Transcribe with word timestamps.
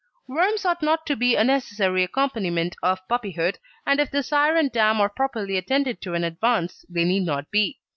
Worms 0.27 0.65
ought 0.65 0.81
not 0.81 1.05
to 1.05 1.15
be 1.15 1.35
a 1.35 1.43
necessary 1.43 2.01
accompaniment 2.01 2.75
of 2.81 3.07
puppyhood, 3.07 3.59
and 3.85 3.99
if 3.99 4.09
the 4.09 4.23
sire 4.23 4.55
and 4.55 4.71
dam 4.71 4.99
are 4.99 5.09
properly 5.09 5.57
attended 5.57 6.01
to 6.01 6.15
in 6.15 6.23
advance 6.23 6.83
they 6.89 7.05
need 7.05 7.23
not 7.23 7.51
be. 7.51 7.77